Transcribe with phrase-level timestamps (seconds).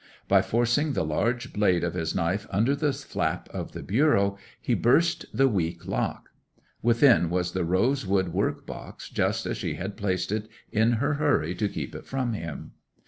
[0.27, 4.73] By forcing the large blade of his knife under the flap of the bureau, he
[4.73, 6.31] burst the weak lock;
[6.81, 11.53] within was the rosewood work box just as she had placed it in her hurry
[11.53, 12.71] to keep it from him.